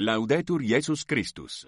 Laudetur 0.00 0.62
Jesus 0.62 1.02
Christus. 1.02 1.66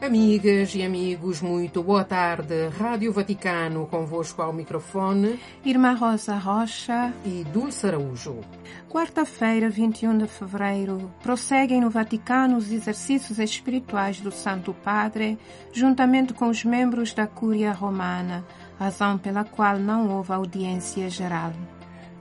Amigas 0.00 0.74
e 0.74 0.82
amigos, 0.82 1.42
muito 1.42 1.82
boa 1.82 2.02
tarde. 2.02 2.68
Rádio 2.68 3.12
Vaticano, 3.12 3.86
convosco 3.86 4.40
ao 4.40 4.54
microfone. 4.54 5.38
Irmã 5.62 5.92
Rosa 5.92 6.34
Rocha 6.38 7.12
e 7.26 7.44
Dulce 7.52 7.86
Araújo. 7.86 8.40
Quarta-feira, 8.88 9.68
21 9.68 10.16
de 10.16 10.26
fevereiro, 10.26 11.12
prosseguem 11.22 11.82
no 11.82 11.90
Vaticano 11.90 12.56
os 12.56 12.72
exercícios 12.72 13.38
espirituais 13.38 14.18
do 14.18 14.32
Santo 14.32 14.72
Padre, 14.72 15.38
juntamente 15.74 16.32
com 16.32 16.48
os 16.48 16.64
membros 16.64 17.12
da 17.12 17.26
Cúria 17.26 17.70
Romana, 17.70 18.44
razão 18.80 19.18
pela 19.18 19.44
qual 19.44 19.78
não 19.78 20.08
houve 20.08 20.32
audiência 20.32 21.10
geral. 21.10 21.52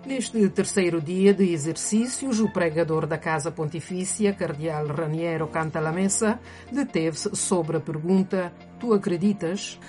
Neste 0.06 0.50
terceiro 0.50 1.02
dia 1.02 1.34
de 1.34 1.54
exercícios, 1.54 2.42
o 2.42 2.50
pregador 2.50 3.08
da 3.08 3.18
Casa 3.18 3.50
Pontifícia, 3.50 4.34
Cardeal 4.34 4.88
Raniero 4.88 5.48
Cantalamessa, 5.48 6.40
deteve-se 6.70 7.34
sobre 7.36 7.78
a 7.78 7.80
pergunta: 7.80 8.52
Tu 8.78 8.94
acreditas? 8.94 9.80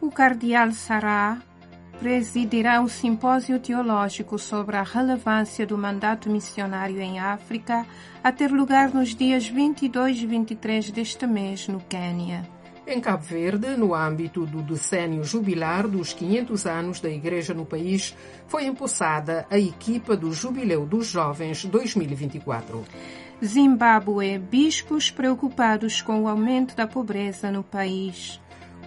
O 0.00 0.10
Cardeal 0.10 0.72
Sará 0.72 1.38
presidirá 1.98 2.80
o 2.80 2.88
simpósio 2.88 3.58
teológico 3.58 4.38
sobre 4.38 4.76
a 4.76 4.82
relevância 4.82 5.66
do 5.66 5.76
mandato 5.76 6.30
missionário 6.30 7.00
em 7.00 7.18
África, 7.18 7.86
a 8.22 8.30
ter 8.30 8.50
lugar 8.50 8.92
nos 8.92 9.14
dias 9.14 9.48
22 9.48 10.18
e 10.18 10.26
23 10.26 10.90
deste 10.90 11.26
mês, 11.26 11.66
no 11.68 11.80
Quênia. 11.80 12.57
Em 12.90 13.02
Cabo 13.02 13.22
Verde, 13.22 13.76
no 13.76 13.94
âmbito 13.94 14.46
do 14.46 14.62
decênio 14.62 15.22
jubilar 15.22 15.86
dos 15.86 16.14
500 16.14 16.64
anos 16.64 17.00
da 17.00 17.10
Igreja 17.10 17.52
no 17.52 17.66
país, 17.66 18.16
foi 18.46 18.64
empossada 18.64 19.46
a 19.50 19.58
equipa 19.58 20.16
do 20.16 20.32
Jubileu 20.32 20.86
dos 20.86 21.06
Jovens 21.06 21.66
2024. 21.66 22.82
Zimbábue, 23.44 24.38
bispos 24.38 25.10
preocupados 25.10 26.00
com 26.00 26.22
o 26.22 26.28
aumento 26.28 26.74
da 26.74 26.86
pobreza 26.86 27.52
no 27.52 27.62
país. 27.62 28.40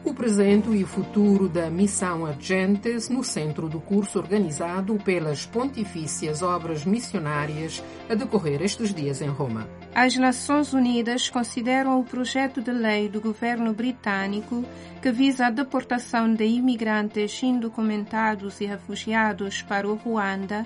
O 0.03 0.15
presente 0.15 0.69
e 0.69 0.83
o 0.83 0.87
futuro 0.87 1.47
da 1.47 1.69
Missão 1.69 2.25
Agentes 2.25 3.07
no 3.07 3.23
centro 3.23 3.69
do 3.69 3.79
curso 3.79 4.17
organizado 4.17 4.95
pelas 4.95 5.45
Pontifícias 5.45 6.41
Obras 6.41 6.83
Missionárias 6.83 7.83
a 8.09 8.15
decorrer 8.15 8.63
estes 8.63 8.93
dias 8.93 9.21
em 9.21 9.27
Roma. 9.27 9.69
As 9.93 10.15
Nações 10.15 10.73
Unidas 10.73 11.29
consideram 11.29 11.99
o 11.99 12.03
projeto 12.03 12.61
de 12.61 12.71
lei 12.71 13.09
do 13.09 13.21
governo 13.21 13.73
britânico 13.73 14.65
que 15.03 15.11
visa 15.11 15.45
a 15.47 15.51
deportação 15.51 16.33
de 16.33 16.45
imigrantes 16.45 17.41
indocumentados 17.43 18.59
e 18.59 18.65
refugiados 18.65 19.61
para 19.61 19.87
o 19.87 19.93
Ruanda 19.93 20.65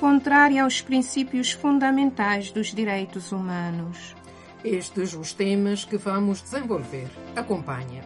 contrária 0.00 0.64
aos 0.64 0.80
princípios 0.80 1.52
fundamentais 1.52 2.50
dos 2.50 2.74
direitos 2.74 3.30
humanos. 3.30 4.16
Estes 4.64 5.14
os 5.14 5.32
temas 5.32 5.84
que 5.84 5.96
vamos 5.96 6.42
desenvolver. 6.42 7.08
Acompanha. 7.36 8.02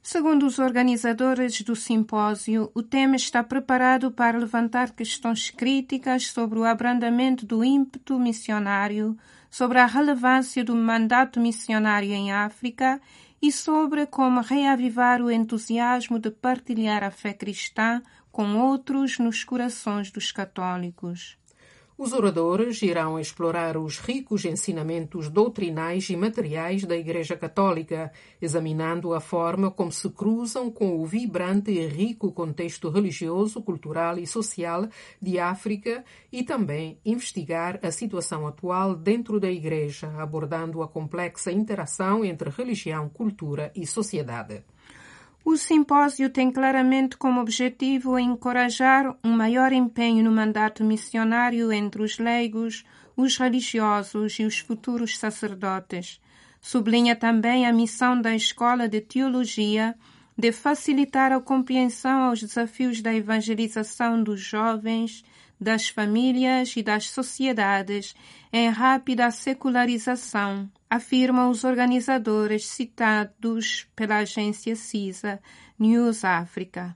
Segundo 0.03 0.45
os 0.45 0.59
organizadores 0.59 1.63
do 1.63 1.75
simpósio, 1.75 2.71
o 2.75 2.83
tema 2.83 3.17
está 3.17 3.43
preparado 3.43 4.11
para 4.11 4.37
levantar 4.37 4.91
questões 4.91 5.49
críticas 5.49 6.27
sobre 6.27 6.59
o 6.59 6.65
abrandamento 6.65 7.47
do 7.47 7.65
ímpeto 7.65 8.21
missionário, 8.21 9.17
sobre 9.51 9.79
a 9.79 9.87
relevância 9.87 10.63
do 10.63 10.77
mandato 10.77 11.41
missionário 11.41 12.13
em 12.13 12.31
África 12.31 13.01
e 13.41 13.51
sobre 13.51 14.07
como 14.07 14.41
reavivar 14.41 15.23
o 15.23 15.31
entusiasmo 15.31 16.19
de 16.19 16.31
partilhar 16.31 17.03
a 17.03 17.11
fé 17.11 17.33
cristã 17.33 18.03
com 18.33 18.57
outros 18.57 19.19
nos 19.19 19.45
corações 19.45 20.11
dos 20.11 20.33
católicos. 20.33 21.37
Os 21.99 22.15
oradores 22.15 22.81
irão 22.81 23.21
explorar 23.21 23.77
os 23.77 23.99
ricos 23.99 24.47
ensinamentos 24.47 25.29
doutrinais 25.29 26.09
e 26.09 26.17
materiais 26.17 26.83
da 26.85 26.97
Igreja 26.97 27.37
Católica, 27.37 28.11
examinando 28.41 29.13
a 29.13 29.21
forma 29.21 29.71
como 29.71 29.93
se 29.93 30.09
cruzam 30.11 30.71
com 30.71 30.99
o 30.99 31.07
vibrante 31.07 31.71
e 31.71 31.87
rico 31.87 32.33
contexto 32.33 32.89
religioso, 32.89 33.63
cultural 33.63 34.19
e 34.19 34.27
social 34.27 34.89
de 35.21 35.39
África 35.39 36.03
e 36.33 36.43
também 36.43 36.99
investigar 37.05 37.79
a 37.83 37.93
situação 37.93 38.47
atual 38.49 38.97
dentro 38.97 39.39
da 39.39 39.51
Igreja, 39.51 40.11
abordando 40.19 40.83
a 40.83 40.89
complexa 40.89 41.53
interação 41.53 42.25
entre 42.25 42.49
religião, 42.49 43.09
cultura 43.11 43.71
e 43.77 43.87
sociedade. 43.87 44.65
O 45.45 45.57
simpósio 45.57 46.31
tem 46.31 46.53
claramente 46.53 47.17
como 47.17 47.41
objetivo 47.41 48.17
encorajar 48.17 49.17
um 49.25 49.33
maior 49.33 49.73
empenho 49.73 50.23
no 50.23 50.31
mandato 50.31 50.85
missionário 50.85 51.73
entre 51.73 52.01
os 52.01 52.17
leigos, 52.19 52.85
os 53.17 53.37
religiosos 53.37 54.39
e 54.39 54.45
os 54.45 54.61
futuros 54.61 55.19
sacerdotes. 55.19 56.21
Sublinha 56.61 57.17
também 57.17 57.67
a 57.67 57.73
missão 57.73 58.21
da 58.21 58.37
Escola 58.37 58.89
de 58.89 59.01
Teologia 59.01 59.97
de 60.39 60.53
facilitar 60.53 61.33
a 61.33 61.41
compreensão 61.41 62.23
aos 62.23 62.41
desafios 62.41 63.03
da 63.03 63.13
evangelização 63.13 64.23
dos 64.23 64.41
jovens, 64.41 65.25
das 65.61 65.89
famílias 65.89 66.75
e 66.77 66.83
das 66.83 67.11
sociedades 67.11 68.15
em 68.53 68.69
rápida 68.69 69.31
secularização, 69.31 70.71
afirmam 70.93 71.49
os 71.49 71.65
organizadores 71.65 72.67
citados 72.67 73.87
pela 73.97 74.19
agência 74.19 74.77
CISA 74.77 75.41
News 75.79 76.23
Africa. 76.23 76.95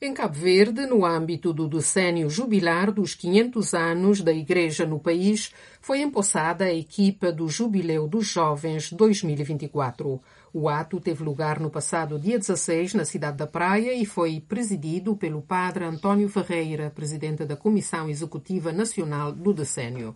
Em 0.00 0.14
Cabo 0.14 0.32
Verde, 0.32 0.86
no 0.86 1.04
âmbito 1.04 1.52
do 1.52 1.68
decênio 1.68 2.30
jubilar 2.30 2.90
dos 2.90 3.14
500 3.14 3.74
anos 3.74 4.22
da 4.22 4.32
Igreja 4.32 4.86
no 4.86 4.98
país, 4.98 5.52
foi 5.78 6.00
empossada 6.00 6.64
a 6.64 6.72
equipa 6.72 7.30
do 7.30 7.46
Jubileu 7.48 8.08
dos 8.08 8.28
Jovens 8.28 8.90
2024. 8.90 10.18
O 10.54 10.68
ato 10.68 11.00
teve 11.00 11.24
lugar 11.24 11.58
no 11.58 11.70
passado 11.70 12.18
dia 12.18 12.38
16 12.38 12.92
na 12.92 13.06
cidade 13.06 13.38
da 13.38 13.46
Praia 13.46 13.94
e 13.94 14.04
foi 14.04 14.38
presidido 14.38 15.16
pelo 15.16 15.40
padre 15.40 15.82
António 15.82 16.28
Ferreira, 16.28 16.92
presidente 16.94 17.46
da 17.46 17.56
Comissão 17.56 18.10
Executiva 18.10 18.70
Nacional 18.70 19.32
do 19.32 19.54
Decênio. 19.54 20.14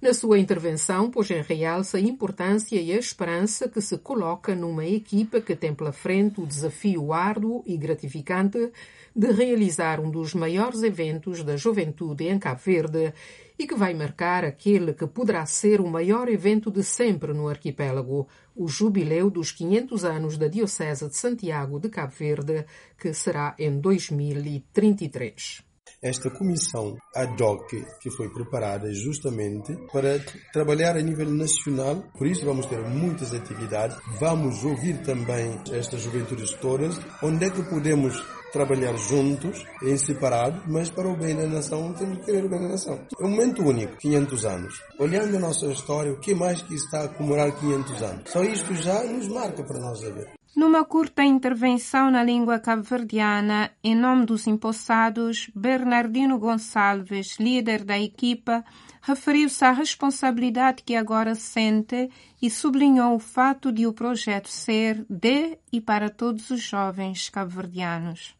Na 0.00 0.14
sua 0.14 0.38
intervenção, 0.38 1.10
pôs 1.10 1.30
em 1.30 1.42
realce 1.42 1.98
a 1.98 2.00
importância 2.00 2.80
e 2.80 2.92
a 2.92 2.96
esperança 2.96 3.68
que 3.68 3.82
se 3.82 3.98
coloca 3.98 4.54
numa 4.54 4.86
equipa 4.86 5.38
que 5.38 5.54
tem 5.54 5.74
pela 5.74 5.92
frente 5.92 6.40
o 6.40 6.46
desafio 6.46 7.12
árduo 7.12 7.62
e 7.66 7.76
gratificante 7.76 8.72
de 9.14 9.32
realizar 9.32 10.00
um 10.00 10.10
dos 10.10 10.32
maiores 10.32 10.82
eventos 10.82 11.44
da 11.44 11.58
juventude 11.58 12.26
em 12.26 12.38
Cabo 12.38 12.60
Verde 12.64 13.12
e 13.58 13.66
que 13.66 13.74
vai 13.74 13.94
marcar 13.94 14.44
aquele 14.44 14.92
que 14.92 15.06
poderá 15.06 15.46
ser 15.46 15.80
o 15.80 15.86
maior 15.86 16.28
evento 16.28 16.70
de 16.70 16.82
sempre 16.82 17.32
no 17.32 17.48
arquipélago, 17.48 18.26
o 18.54 18.66
jubileu 18.68 19.30
dos 19.30 19.52
500 19.52 20.04
anos 20.04 20.36
da 20.36 20.48
Diocese 20.48 21.08
de 21.08 21.16
Santiago 21.16 21.78
de 21.78 21.88
Cabo 21.88 22.12
Verde, 22.12 22.66
que 22.98 23.14
será 23.14 23.54
em 23.58 23.80
2033 23.80 25.64
esta 26.04 26.28
comissão 26.28 26.98
ad 27.16 27.42
hoc 27.42 27.70
que 27.98 28.10
foi 28.10 28.28
preparada 28.28 28.92
justamente 28.92 29.74
para 29.90 30.22
trabalhar 30.52 30.98
a 30.98 31.00
nível 31.00 31.30
nacional. 31.30 32.04
Por 32.18 32.26
isso 32.26 32.44
vamos 32.44 32.66
ter 32.66 32.78
muitas 32.80 33.32
atividades. 33.32 33.96
Vamos 34.20 34.62
ouvir 34.64 34.98
também 35.02 35.58
estas 35.72 36.02
juventudes 36.02 36.52
todas, 36.60 37.00
onde 37.22 37.46
é 37.46 37.50
que 37.50 37.62
podemos 37.62 38.22
trabalhar 38.54 38.96
juntos, 38.96 39.66
em 39.82 39.96
separado, 39.96 40.62
mas 40.68 40.88
para 40.88 41.08
o 41.08 41.16
bem 41.16 41.34
da 41.34 41.46
nação 41.46 41.92
temos 41.92 42.18
que 42.18 42.26
querer 42.26 42.44
o 42.44 42.48
bem 42.48 42.60
da 42.60 42.68
nação. 42.68 43.00
É 43.20 43.24
um 43.24 43.30
momento 43.30 43.62
único, 43.62 43.96
500 43.96 44.44
anos. 44.44 44.82
Olhando 44.98 45.36
a 45.36 45.40
nossa 45.40 45.66
história, 45.66 46.12
o 46.12 46.20
que 46.20 46.34
mais 46.34 46.62
que 46.62 46.74
está 46.74 47.04
a 47.04 47.08
comemorar 47.08 47.50
500 47.52 48.02
anos? 48.02 48.30
Só 48.30 48.44
isto 48.44 48.72
já 48.76 49.02
nos 49.02 49.26
marca 49.26 49.64
para 49.64 49.80
nós 49.80 50.02
a 50.04 50.10
ver. 50.10 50.30
Numa 50.54 50.84
curta 50.84 51.24
intervenção 51.24 52.12
na 52.12 52.22
língua 52.22 52.60
cabo-verdiana, 52.60 53.72
em 53.82 53.96
nome 53.96 54.24
dos 54.24 54.46
empossados, 54.46 55.50
Bernardino 55.52 56.38
Gonçalves, 56.38 57.36
líder 57.40 57.82
da 57.82 57.98
equipa, 57.98 58.64
referiu-se 59.02 59.64
à 59.64 59.72
responsabilidade 59.72 60.84
que 60.84 60.94
agora 60.94 61.34
sente 61.34 62.08
e 62.40 62.48
sublinhou 62.48 63.16
o 63.16 63.18
fato 63.18 63.72
de 63.72 63.84
o 63.84 63.92
projeto 63.92 64.48
ser 64.48 65.04
de 65.10 65.58
e 65.72 65.80
para 65.80 66.08
todos 66.08 66.48
os 66.50 66.62
jovens 66.62 67.28
cabo-verdianos. 67.28 68.36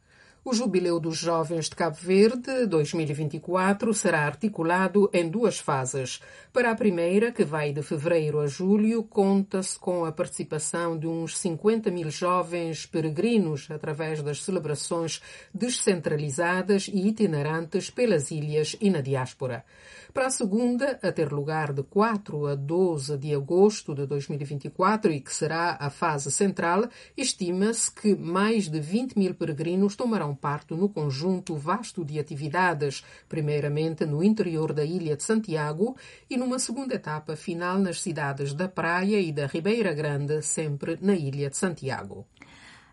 O 0.46 0.52
Jubileu 0.52 1.00
dos 1.00 1.16
Jovens 1.16 1.70
de 1.70 1.74
Cabo 1.74 1.96
Verde 1.98 2.66
2024 2.66 3.94
será 3.94 4.26
articulado 4.26 5.08
em 5.10 5.26
duas 5.26 5.58
fases. 5.58 6.20
Para 6.52 6.70
a 6.70 6.74
primeira, 6.74 7.32
que 7.32 7.42
vai 7.42 7.72
de 7.72 7.80
fevereiro 7.80 8.38
a 8.38 8.46
julho, 8.46 9.02
conta-se 9.04 9.78
com 9.78 10.04
a 10.04 10.12
participação 10.12 10.98
de 10.98 11.06
uns 11.06 11.38
50 11.38 11.90
mil 11.90 12.10
jovens 12.10 12.84
peregrinos 12.84 13.70
através 13.70 14.22
das 14.22 14.42
celebrações 14.42 15.22
descentralizadas 15.52 16.90
e 16.92 17.08
itinerantes 17.08 17.88
pelas 17.88 18.30
ilhas 18.30 18.76
e 18.82 18.90
na 18.90 19.00
diáspora. 19.00 19.64
Para 20.12 20.26
a 20.26 20.30
segunda, 20.30 20.98
a 21.02 21.10
ter 21.10 21.32
lugar 21.32 21.72
de 21.72 21.82
4 21.82 22.46
a 22.46 22.54
12 22.54 23.16
de 23.16 23.34
agosto 23.34 23.94
de 23.94 24.06
2024 24.06 25.10
e 25.10 25.20
que 25.20 25.34
será 25.34 25.78
a 25.80 25.88
fase 25.88 26.30
central, 26.30 26.86
estima-se 27.16 27.90
que 27.90 28.14
mais 28.14 28.68
de 28.68 28.78
20 28.78 29.18
mil 29.18 29.34
peregrinos 29.34 29.96
tomarão 29.96 30.33
parte 30.34 30.74
no 30.74 30.88
conjunto 30.88 31.56
vasto 31.56 32.04
de 32.04 32.18
atividades, 32.18 33.04
primeiramente 33.28 34.04
no 34.04 34.22
interior 34.22 34.72
da 34.72 34.84
ilha 34.84 35.16
de 35.16 35.22
Santiago 35.22 35.96
e 36.28 36.36
numa 36.36 36.58
segunda 36.58 36.94
etapa 36.94 37.36
final 37.36 37.78
nas 37.78 38.00
cidades 38.00 38.52
da 38.52 38.68
Praia 38.68 39.20
e 39.20 39.32
da 39.32 39.46
Ribeira 39.46 39.92
Grande, 39.92 40.42
sempre 40.42 40.98
na 41.00 41.14
ilha 41.14 41.50
de 41.50 41.56
Santiago. 41.56 42.26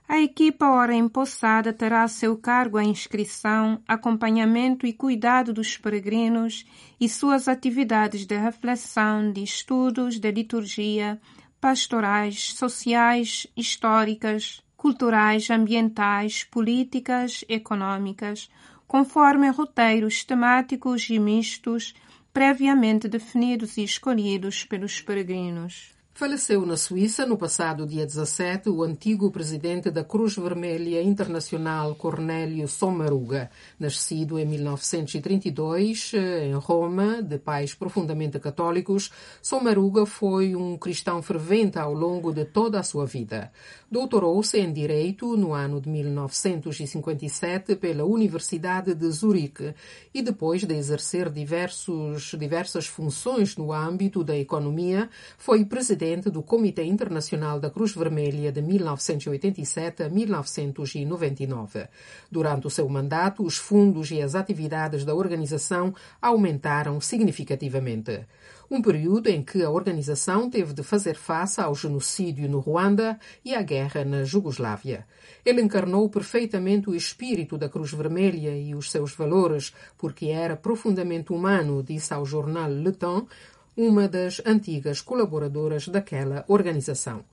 A 0.08 0.20
equipa 0.20 0.70
ora 0.70 0.94
empossada 0.94 1.72
terá 1.72 2.04
a 2.04 2.08
seu 2.10 2.36
cargo 2.36 2.78
a 2.78 2.84
inscrição, 2.84 3.82
acompanhamento 3.88 4.86
e 4.86 4.92
cuidado 4.92 5.54
dos 5.54 5.78
peregrinos 5.78 6.66
e 7.00 7.08
suas 7.08 7.48
atividades 7.48 8.26
de 8.26 8.38
reflexão, 8.38 9.32
de 9.32 9.42
estudos, 9.42 10.20
de 10.20 10.30
liturgia, 10.30 11.18
pastorais, 11.62 12.52
sociais, 12.54 13.48
históricas, 13.56 14.62
culturais, 14.82 15.48
ambientais, 15.52 16.44
políticas, 16.44 17.46
econômicas, 17.48 18.50
conforme 18.88 19.48
roteiros 19.52 20.24
temáticos 20.24 21.08
e 21.08 21.20
mistos 21.20 21.94
previamente 22.34 23.08
definidos 23.08 23.78
e 23.78 23.84
escolhidos 23.84 24.64
pelos 24.66 25.00
peregrinos. 25.00 25.94
Faleceu 26.22 26.68
na 26.68 26.78
Suíça 26.78 27.26
no 27.26 27.36
passado 27.36 27.84
dia 27.84 28.06
17 28.06 28.70
o 28.70 28.84
antigo 28.84 29.32
presidente 29.32 29.90
da 29.90 30.04
Cruz 30.04 30.36
Vermelha 30.36 31.02
Internacional 31.02 31.96
Cornélio 31.96 32.68
Sommaruga, 32.68 33.50
nascido 33.80 34.38
em 34.38 34.46
1932 34.46 36.12
em 36.14 36.54
Roma, 36.54 37.24
de 37.24 37.40
pais 37.40 37.74
profundamente 37.74 38.38
católicos. 38.38 39.10
Sommaruga 39.42 40.06
foi 40.06 40.56
um 40.56 40.78
cristão 40.78 41.24
fervente 41.24 41.80
ao 41.80 41.92
longo 41.92 42.32
de 42.32 42.46
toda 42.46 42.80
a 42.80 42.84
sua 42.84 43.08
vida. 43.08 43.52
Doutorou-se 43.90 44.60
em 44.60 44.72
Direito 44.72 45.36
no 45.36 45.54
ano 45.54 45.82
de 45.82 45.90
1957 45.90 47.78
pela 47.78 48.06
Universidade 48.06 48.94
de 48.94 49.10
Zurique 49.10 49.74
e 50.14 50.22
depois 50.22 50.64
de 50.64 50.76
exercer 50.76 51.32
diversos, 51.32 52.36
diversas 52.38 52.86
funções 52.86 53.58
no 53.58 53.74
âmbito 53.74 54.24
da 54.24 54.38
economia, 54.38 55.10
foi 55.36 55.66
presidente 55.66 56.11
presidente 56.12 56.30
do 56.30 56.44
Comitê 56.44 56.84
Internacional 56.84 57.58
da 57.58 57.70
Cruz 57.70 57.96
Vermelha 57.96 58.52
de 58.52 58.62
1987 58.62 60.04
a 60.04 60.10
1999. 60.10 61.88
Durante 62.30 62.68
o 62.68 62.70
seu 62.70 62.90
mandato, 62.90 63.46
os 63.46 63.58
fundos 63.58 64.12
e 64.12 64.22
as 64.22 64.36
atividades 64.36 65.06
da 65.06 65.16
organização 65.16 65.94
aumentaram 66.22 67.00
significativamente. 67.00 68.28
Um 68.70 68.82
período 68.82 69.28
em 69.28 69.42
que 69.42 69.64
a 69.64 69.70
organização 69.70 70.50
teve 70.50 70.74
de 70.74 70.84
fazer 70.84 71.16
face 71.16 71.62
ao 71.62 71.74
genocídio 71.74 72.50
no 72.50 72.60
Ruanda 72.60 73.18
e 73.44 73.56
à 73.56 73.62
guerra 73.62 74.04
na 74.04 74.26
Jugoslávia. 74.26 75.06
Ele 75.46 75.62
encarnou 75.62 76.10
perfeitamente 76.10 76.90
o 76.90 76.96
espírito 76.96 77.58
da 77.58 77.70
Cruz 77.70 77.94
Vermelha 77.94 78.58
e 78.58 78.76
os 78.76 78.92
seus 78.92 79.14
valores, 79.14 79.74
porque 79.98 80.28
era 80.28 80.58
profundamente 80.58 81.32
humano, 81.32 81.82
disse 81.82 82.14
ao 82.14 82.26
jornal 82.26 82.70
Le 82.70 82.92
Temps 82.92 83.28
uma 83.76 84.08
das 84.08 84.42
antigas 84.46 85.02
colaboradoras 85.02 85.88
daquela 85.88 86.44
organização. 86.48 87.24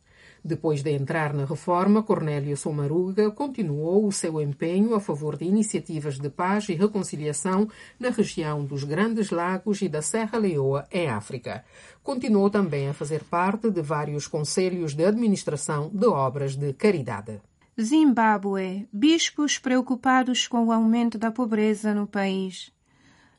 Depois 0.45 0.83
de 0.83 0.91
entrar 0.93 1.35
na 1.35 1.45
reforma, 1.45 2.03
Cornélio 2.03 2.57
Somaruga 2.57 3.31
continuou 3.31 4.07
o 4.07 4.13
seu 4.13 4.41
empenho 4.41 4.95
a 4.95 5.01
favor 5.01 5.37
de 5.37 5.45
iniciativas 5.45 6.19
de 6.19 6.31
paz 6.31 6.69
e 6.69 6.75
reconciliação 6.75 7.69
na 7.99 8.11
região 8.11 8.65
dos 8.65 8.85
Grandes 8.85 9.31
Lagos 9.31 9.83
e 9.83 9.89
da 9.89 10.01
Serra 10.01 10.39
Leoa, 10.39 10.87
em 10.93 11.09
África. 11.09 11.65
Continuou 12.03 12.49
também 12.49 12.89
a 12.89 12.95
fazer 12.95 13.25
parte 13.25 13.71
de 13.71 13.83
vários 13.83 14.27
conselhos 14.27 14.95
de 14.95 15.05
administração 15.05 15.91
de 15.93 16.07
obras 16.07 16.57
de 16.57 16.73
caridade. 16.73 17.41
Zimbábue. 17.81 18.89
Bispos 18.93 19.59
preocupados 19.59 20.49
com 20.49 20.67
o 20.67 20.73
aumento 20.73 21.19
da 21.19 21.31
pobreza 21.31 21.95
no 21.95 22.07
país. 22.07 22.73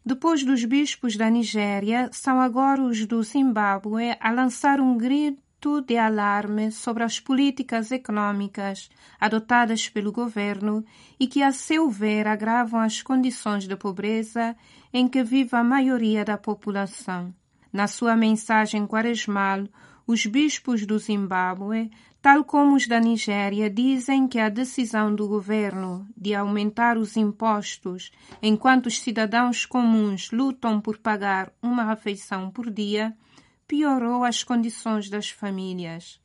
Depois 0.06 0.44
dos 0.44 0.64
bispos 0.64 1.16
da 1.18 1.30
Nigéria, 1.30 2.10
são 2.12 2.40
agora 2.40 2.82
os 2.82 3.06
do 3.06 3.22
Zimbábue 3.22 4.16
a 4.20 4.32
lançar 4.32 4.80
um 4.80 4.98
grito 4.98 5.82
de 5.82 5.98
alarme 5.98 6.72
sobre 6.72 7.04
as 7.04 7.20
políticas 7.20 7.92
econômicas 7.92 8.90
adotadas 9.20 9.90
pelo 9.90 10.12
governo 10.12 10.86
e 11.20 11.28
que, 11.28 11.44
a 11.44 11.52
seu 11.52 11.90
ver, 11.90 12.28
agravam 12.28 12.80
as 12.80 13.02
condições 13.02 13.68
de 13.68 13.76
pobreza 13.76 14.56
em 14.94 15.08
que 15.08 15.22
vive 15.22 15.56
a 15.56 15.64
maioria 15.64 16.24
da 16.24 16.38
população. 16.38 17.34
Na 17.72 17.86
sua 17.86 18.16
mensagem 18.16 18.88
quaresmal, 18.88 19.68
os 20.08 20.26
bispos 20.26 20.86
do 20.88 20.98
Zimbábue 20.98 21.92
tal 22.22 22.44
como 22.44 22.76
os 22.76 22.88
da 22.88 23.00
Nigéria, 23.00 23.70
dizem 23.70 24.28
que 24.28 24.40
a 24.40 24.50
decisão 24.50 25.14
do 25.14 25.28
governo 25.28 26.08
de 26.16 26.36
aumentar 26.36 26.98
os 26.98 27.16
impostos 27.16 28.12
enquanto 28.42 28.88
os 28.88 29.00
cidadãos 29.00 29.66
comuns 29.66 30.32
lutam 30.32 30.82
por 30.82 30.98
pagar 30.98 31.52
uma 31.62 31.84
refeição 31.84 32.52
por 32.52 32.70
dia 32.70 33.16
piorou 33.68 34.24
as 34.24 34.44
condições 34.44 35.10
das 35.10 35.30
famílias. 35.30 36.20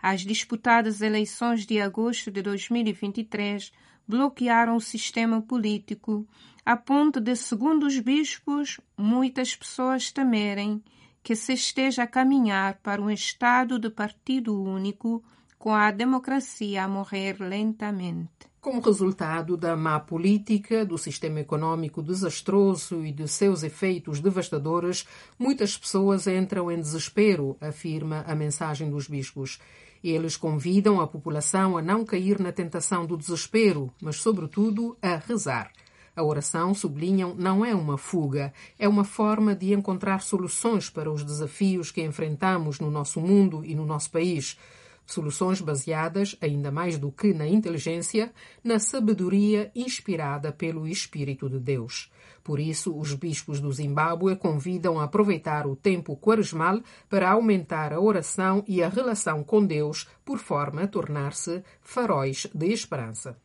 As 0.00 0.20
disputadas 0.20 1.00
eleições 1.00 1.64
de 1.64 1.80
agosto 1.80 2.30
de 2.30 2.42
2023 2.42 3.72
bloquearam 4.06 4.76
o 4.76 4.80
sistema 4.80 5.40
político, 5.40 6.26
a 6.64 6.76
ponto 6.76 7.20
de, 7.20 7.34
segundo 7.34 7.86
os 7.86 7.98
bispos, 7.98 8.80
muitas 8.96 9.56
pessoas 9.56 10.12
temerem 10.12 10.82
que 11.22 11.36
se 11.36 11.52
esteja 11.52 12.02
a 12.02 12.06
caminhar 12.06 12.80
para 12.82 13.00
um 13.00 13.10
estado 13.10 13.78
de 13.78 13.88
partido 13.88 14.60
único, 14.60 15.22
com 15.58 15.72
a 15.72 15.90
democracia 15.90 16.82
a 16.82 16.88
morrer 16.88 17.36
lentamente. 17.38 18.50
Como 18.60 18.80
resultado 18.80 19.56
da 19.56 19.76
má 19.76 19.98
política, 19.98 20.84
do 20.84 20.96
sistema 20.96 21.40
econômico 21.40 22.02
desastroso 22.02 23.04
e 23.04 23.12
de 23.12 23.26
seus 23.26 23.62
efeitos 23.62 24.20
devastadores, 24.20 25.06
muitas 25.38 25.76
pessoas 25.76 26.26
entram 26.26 26.70
em 26.70 26.80
desespero, 26.80 27.56
afirma 27.60 28.24
a 28.26 28.34
mensagem 28.34 28.88
dos 28.88 29.08
bispos. 29.08 29.60
Eles 30.02 30.36
convidam 30.36 31.00
a 31.00 31.06
população 31.06 31.76
a 31.76 31.82
não 31.82 32.04
cair 32.04 32.40
na 32.40 32.52
tentação 32.52 33.06
do 33.06 33.16
desespero, 33.16 33.92
mas, 34.00 34.16
sobretudo, 34.16 34.96
a 35.02 35.16
rezar. 35.16 35.72
A 36.14 36.22
oração, 36.22 36.74
sublinham, 36.74 37.34
não 37.34 37.64
é 37.64 37.74
uma 37.74 37.96
fuga, 37.96 38.52
é 38.78 38.86
uma 38.86 39.02
forma 39.02 39.54
de 39.54 39.72
encontrar 39.72 40.20
soluções 40.20 40.90
para 40.90 41.10
os 41.10 41.24
desafios 41.24 41.90
que 41.90 42.02
enfrentamos 42.02 42.78
no 42.78 42.90
nosso 42.90 43.18
mundo 43.18 43.64
e 43.64 43.74
no 43.74 43.86
nosso 43.86 44.10
país. 44.10 44.58
Soluções 45.06 45.60
baseadas, 45.60 46.36
ainda 46.40 46.70
mais 46.70 46.98
do 46.98 47.10
que 47.10 47.32
na 47.32 47.48
inteligência, 47.48 48.30
na 48.62 48.78
sabedoria 48.78 49.72
inspirada 49.74 50.52
pelo 50.52 50.86
Espírito 50.86 51.48
de 51.48 51.58
Deus. 51.58 52.10
Por 52.44 52.60
isso, 52.60 52.94
os 52.94 53.14
bispos 53.14 53.58
do 53.58 53.72
Zimbábue 53.72 54.36
convidam 54.36 55.00
a 55.00 55.04
aproveitar 55.04 55.66
o 55.66 55.74
tempo 55.74 56.16
quaresmal 56.16 56.80
para 57.08 57.30
aumentar 57.30 57.92
a 57.92 58.00
oração 58.00 58.62
e 58.68 58.82
a 58.82 58.88
relação 58.88 59.42
com 59.42 59.64
Deus, 59.64 60.08
por 60.24 60.38
forma 60.38 60.82
a 60.82 60.86
tornar-se 60.86 61.62
faróis 61.80 62.46
de 62.52 62.66
esperança 62.66 63.36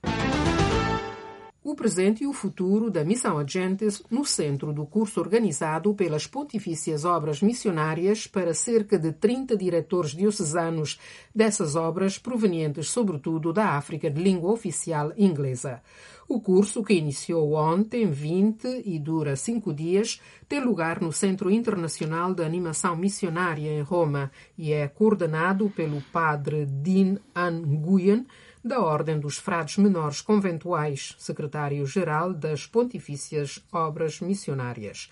o 1.69 1.75
presente 1.75 2.23
e 2.23 2.27
o 2.27 2.31
futuro 2.31 2.89
da 2.89 3.03
Missão 3.03 3.37
Agentes 3.37 4.01
no 4.09 4.23
centro 4.23 4.71
do 4.71 4.85
curso 4.85 5.19
organizado 5.19 5.93
pelas 5.93 6.25
Pontifícias 6.25 7.03
Obras 7.03 7.41
Missionárias 7.41 8.25
para 8.25 8.53
cerca 8.53 8.97
de 8.97 9.11
30 9.11 9.57
diretores 9.57 10.11
diocesanos 10.11 10.97
dessas 11.35 11.75
obras 11.75 12.17
provenientes 12.17 12.89
sobretudo 12.89 13.51
da 13.51 13.71
África 13.71 14.09
de 14.09 14.23
língua 14.23 14.53
oficial 14.53 15.11
inglesa. 15.17 15.81
O 16.29 16.39
curso, 16.39 16.83
que 16.83 16.93
iniciou 16.93 17.53
ontem, 17.53 18.09
20 18.09 18.83
e 18.85 18.97
dura 18.97 19.35
cinco 19.35 19.73
dias, 19.73 20.21
tem 20.47 20.61
lugar 20.61 21.01
no 21.01 21.11
Centro 21.11 21.51
Internacional 21.51 22.33
de 22.33 22.43
Animação 22.43 22.95
Missionária 22.95 23.71
em 23.71 23.81
Roma 23.81 24.31
e 24.57 24.71
é 24.71 24.87
coordenado 24.87 25.69
pelo 25.69 26.01
padre 26.13 26.65
Dean 26.65 27.17
Nguyen, 27.35 28.25
da 28.67 28.81
Ordem 28.81 29.17
dos 29.17 29.37
Frades 29.37 29.77
Menores 29.77 30.19
Conventuais, 30.19 31.15
secretário-geral 31.17 32.33
das 32.33 32.67
Pontifícias 32.67 33.63
Obras 33.71 34.19
Missionárias. 34.19 35.09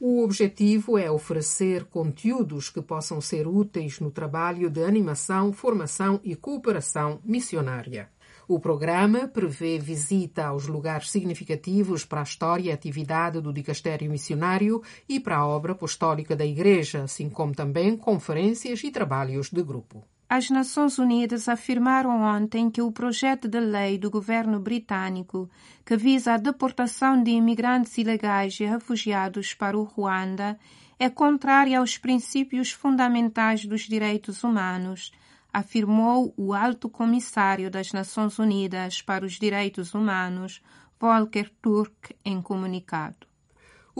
O 0.00 0.24
objetivo 0.24 0.96
é 0.96 1.10
oferecer 1.10 1.84
conteúdos 1.84 2.70
que 2.70 2.80
possam 2.80 3.20
ser 3.20 3.46
úteis 3.46 4.00
no 4.00 4.10
trabalho 4.10 4.70
de 4.70 4.82
animação, 4.82 5.52
formação 5.52 6.18
e 6.24 6.34
cooperação 6.34 7.20
missionária. 7.22 8.08
O 8.48 8.58
programa 8.58 9.28
prevê 9.28 9.78
visita 9.78 10.46
aos 10.46 10.66
lugares 10.66 11.10
significativos 11.10 12.06
para 12.06 12.20
a 12.20 12.24
história 12.24 12.70
e 12.70 12.72
atividade 12.72 13.42
do 13.42 13.52
dicastério 13.52 14.10
missionário 14.10 14.82
e 15.06 15.20
para 15.20 15.36
a 15.36 15.46
obra 15.46 15.72
apostólica 15.72 16.34
da 16.34 16.46
Igreja, 16.46 17.02
assim 17.02 17.28
como 17.28 17.54
também 17.54 17.94
conferências 17.94 18.82
e 18.82 18.90
trabalhos 18.90 19.50
de 19.50 19.62
grupo. 19.62 20.02
As 20.32 20.48
Nações 20.48 20.96
Unidas 20.96 21.48
afirmaram 21.48 22.22
ontem 22.22 22.70
que 22.70 22.80
o 22.80 22.92
projeto 22.92 23.48
de 23.48 23.58
lei 23.58 23.98
do 23.98 24.08
governo 24.08 24.60
britânico 24.60 25.50
que 25.84 25.96
visa 25.96 26.34
a 26.34 26.36
deportação 26.36 27.20
de 27.20 27.32
imigrantes 27.32 27.98
ilegais 27.98 28.60
e 28.60 28.64
refugiados 28.64 29.54
para 29.54 29.76
o 29.76 29.82
Ruanda 29.82 30.56
é 31.00 31.10
contrário 31.10 31.76
aos 31.76 31.98
princípios 31.98 32.70
fundamentais 32.70 33.64
dos 33.64 33.88
direitos 33.88 34.44
humanos, 34.44 35.10
afirmou 35.52 36.32
o 36.36 36.54
alto 36.54 36.88
comissário 36.88 37.68
das 37.68 37.92
Nações 37.92 38.38
Unidas 38.38 39.02
para 39.02 39.26
os 39.26 39.32
Direitos 39.32 39.94
Humanos, 39.94 40.62
Volker 41.00 41.50
Turk, 41.60 42.14
em 42.24 42.40
comunicado. 42.40 43.29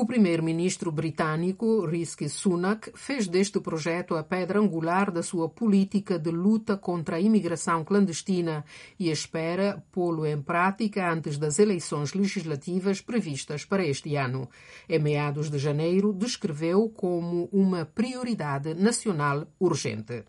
O 0.01 0.07
primeiro-ministro 0.07 0.91
britânico, 0.91 1.85
Rishi 1.85 2.27
Sunak, 2.27 2.91
fez 2.95 3.29
deste 3.29 3.61
projeto 3.61 4.17
a 4.17 4.25
pedra 4.25 4.59
angular 4.59 5.11
da 5.11 5.23
sua 5.23 5.47
política 5.47 6.19
de 6.19 6.31
luta 6.31 6.79
contra 6.79 7.17
a 7.17 7.21
imigração 7.21 7.85
clandestina 7.85 8.65
e 8.99 9.11
espera 9.11 9.85
pô-lo 9.93 10.25
em 10.25 10.41
prática 10.41 11.13
antes 11.13 11.37
das 11.37 11.59
eleições 11.59 12.15
legislativas 12.15 13.03
previstas 13.03 13.67
para 13.67 13.85
este 13.85 14.17
ano. 14.17 14.49
Em 14.89 14.99
meados 14.99 15.51
de 15.51 15.59
janeiro, 15.59 16.15
descreveu 16.15 16.89
como 16.89 17.51
uma 17.53 17.85
prioridade 17.85 18.73
nacional 18.73 19.47
urgente. 19.61 20.25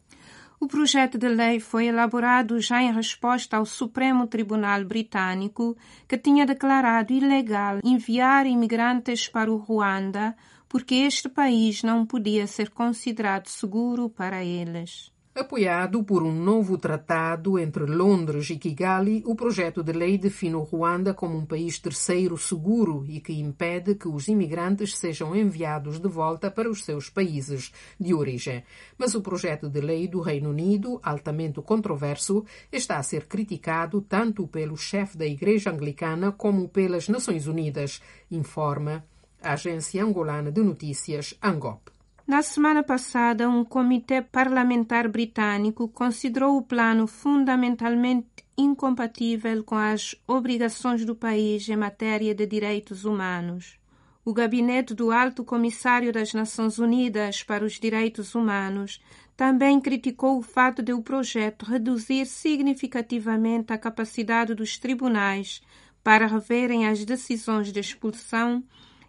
O 0.61 0.67
projeto 0.67 1.17
de 1.17 1.27
lei 1.27 1.59
foi 1.59 1.87
elaborado 1.87 2.61
já 2.61 2.83
em 2.83 2.93
resposta 2.93 3.57
ao 3.57 3.65
Supremo 3.65 4.27
Tribunal 4.27 4.85
Britânico, 4.85 5.75
que 6.07 6.19
tinha 6.19 6.45
declarado 6.45 7.11
ilegal 7.11 7.79
enviar 7.83 8.45
imigrantes 8.45 9.27
para 9.27 9.51
o 9.51 9.57
Ruanda 9.57 10.35
porque 10.69 10.93
este 10.93 11.27
país 11.27 11.81
não 11.81 12.05
podia 12.05 12.45
ser 12.45 12.69
considerado 12.69 13.47
seguro 13.47 14.07
para 14.07 14.45
eles. 14.45 15.11
Apoiado 15.33 16.03
por 16.03 16.23
um 16.23 16.33
novo 16.33 16.77
tratado 16.77 17.57
entre 17.57 17.85
Londres 17.85 18.49
e 18.49 18.57
Kigali, 18.57 19.23
o 19.25 19.33
projeto 19.33 19.81
de 19.81 19.93
lei 19.93 20.17
define 20.17 20.55
o 20.55 20.63
Ruanda 20.63 21.13
como 21.13 21.37
um 21.37 21.45
país 21.45 21.79
terceiro 21.79 22.37
seguro 22.37 23.05
e 23.07 23.21
que 23.21 23.31
impede 23.39 23.95
que 23.95 24.09
os 24.09 24.27
imigrantes 24.27 24.97
sejam 24.97 25.33
enviados 25.33 26.01
de 26.01 26.09
volta 26.09 26.51
para 26.51 26.69
os 26.69 26.83
seus 26.83 27.09
países 27.09 27.71
de 27.97 28.13
origem. 28.13 28.61
Mas 28.97 29.15
o 29.15 29.21
projeto 29.21 29.69
de 29.69 29.79
lei 29.79 30.05
do 30.05 30.19
Reino 30.19 30.49
Unido, 30.49 30.99
altamente 31.01 31.61
controverso, 31.61 32.43
está 32.69 32.97
a 32.97 33.03
ser 33.03 33.25
criticado 33.25 34.01
tanto 34.01 34.45
pelo 34.49 34.75
chefe 34.75 35.17
da 35.17 35.25
Igreja 35.25 35.71
Anglicana 35.71 36.33
como 36.33 36.67
pelas 36.67 37.07
Nações 37.07 37.47
Unidas, 37.47 38.01
informa 38.29 39.05
a 39.41 39.53
agência 39.53 40.03
angolana 40.03 40.51
de 40.51 40.61
notícias 40.61 41.33
ANGOP. 41.41 42.00
Na 42.31 42.41
semana 42.41 42.81
passada, 42.81 43.49
um 43.49 43.61
comitê 43.61 44.21
parlamentar 44.21 45.05
britânico 45.09 45.89
considerou 45.89 46.55
o 46.55 46.61
plano 46.61 47.05
fundamentalmente 47.05 48.25
incompatível 48.57 49.61
com 49.65 49.75
as 49.75 50.15
obrigações 50.25 51.03
do 51.03 51.13
país 51.13 51.67
em 51.67 51.75
matéria 51.75 52.33
de 52.33 52.45
direitos 52.45 53.03
humanos. 53.03 53.77
O 54.23 54.31
gabinete 54.31 54.93
do 54.93 55.11
Alto 55.11 55.43
Comissário 55.43 56.13
das 56.13 56.33
Nações 56.33 56.79
Unidas 56.79 57.43
para 57.43 57.65
os 57.65 57.73
Direitos 57.73 58.33
Humanos 58.33 59.01
também 59.35 59.81
criticou 59.81 60.37
o 60.37 60.41
fato 60.41 60.81
de 60.81 60.93
o 60.93 61.01
projeto 61.01 61.65
reduzir 61.65 62.25
significativamente 62.25 63.73
a 63.73 63.77
capacidade 63.77 64.55
dos 64.55 64.77
tribunais 64.77 65.61
para 66.01 66.27
reverem 66.27 66.87
as 66.87 67.03
decisões 67.03 67.73
de 67.73 67.81
expulsão 67.81 68.63